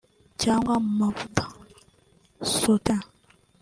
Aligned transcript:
cg 0.39 0.61
mu 0.67 0.75
mavuta 0.99 1.45
(saut 2.51 2.87
ée) 2.95 3.03